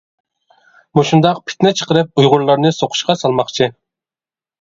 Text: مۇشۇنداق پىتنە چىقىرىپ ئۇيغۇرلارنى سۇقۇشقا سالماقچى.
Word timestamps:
مۇشۇنداق 0.99 1.41
پىتنە 1.49 1.71
چىقىرىپ 1.81 2.09
ئۇيغۇرلارنى 2.21 2.73
سۇقۇشقا 2.79 3.17
سالماقچى. 3.21 3.69